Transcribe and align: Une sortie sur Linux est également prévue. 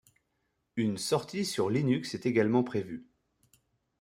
Une 0.77 0.97
sortie 0.97 1.45
sur 1.45 1.69
Linux 1.69 2.15
est 2.15 2.25
également 2.25 2.63
prévue. 2.63 3.05